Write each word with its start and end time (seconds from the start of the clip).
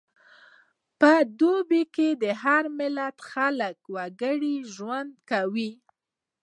په 0.99 1.11
دوبی 1.39 1.83
کې 1.95 2.09
د 2.23 2.25
هر 2.43 2.63
ملت 2.79 3.15
خلک 3.29 3.75
ګډ 4.21 4.41
ژوند 4.73 5.11
کوي. 5.29 5.71